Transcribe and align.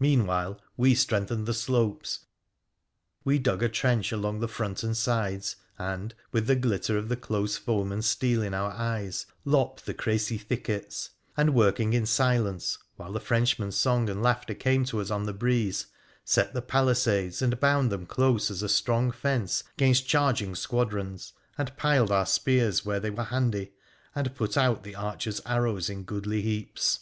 Meanwhile, 0.00 0.58
we 0.78 0.94
strengthened 0.94 1.44
the 1.44 1.52
slopes. 1.52 2.20
We 3.24 3.38
dug 3.38 3.62
a 3.62 3.68
trench 3.68 4.10
along 4.10 4.40
the 4.40 4.48
front 4.48 4.82
and 4.82 4.96
sides, 4.96 5.56
and, 5.78 6.14
with 6.30 6.46
the 6.46 6.56
glitter 6.56 6.96
of 6.96 7.10
the 7.10 7.16
close 7.16 7.58
foeman's 7.58 8.06
steel 8.06 8.40
in 8.42 8.54
our 8.54 8.70
eyes, 8.70 9.26
lopped 9.44 9.84
the 9.84 9.92
Crecy 9.92 10.38
thickets. 10.38 11.10
And, 11.36 11.52
working 11.52 11.92
in 11.92 12.06
silence 12.06 12.78
(while 12.96 13.12
the 13.12 13.20
Frenchman's 13.20 13.76
song 13.76 14.08
and 14.08 14.22
laughter 14.22 14.54
came 14.54 14.82
tc 14.86 14.98
us 14.98 15.10
on 15.10 15.26
the 15.26 15.34
breeze), 15.34 15.88
set 16.24 16.54
the 16.54 16.62
palisades, 16.62 17.42
and 17.42 17.60
bound 17.60 17.92
them 17.92 18.06
close 18.06 18.50
as 18.50 18.62
a 18.62 18.66
strong 18.70 19.10
fence 19.10 19.62
'gainst 19.76 20.06
charging 20.08 20.54
squadrons, 20.54 21.34
and 21.58 21.76
piled 21.76 22.10
our 22.10 22.24
spears 22.24 22.86
where 22.86 22.98
they 22.98 23.10
were 23.10 23.24
handy, 23.24 23.72
and 24.14 24.34
put 24.34 24.56
out 24.56 24.84
the 24.84 24.94
archers' 24.94 25.42
arrows 25.44 25.90
in 25.90 26.04
goodly 26.04 26.40
heaps. 26.40 27.00